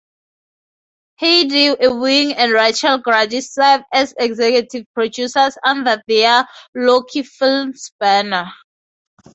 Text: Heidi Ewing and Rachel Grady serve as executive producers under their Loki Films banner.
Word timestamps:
Heidi 1.19 1.75
Ewing 1.79 2.33
and 2.33 2.51
Rachel 2.53 2.97
Grady 2.97 3.39
serve 3.41 3.81
as 3.93 4.15
executive 4.17 4.87
producers 4.95 5.55
under 5.63 6.01
their 6.07 6.47
Loki 6.73 7.21
Films 7.21 7.91
banner. 7.99 8.51